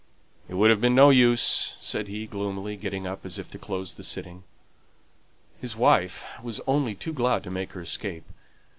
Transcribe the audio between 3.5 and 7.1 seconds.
to close the sitting. His wife was only